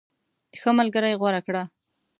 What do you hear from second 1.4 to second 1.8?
کړه.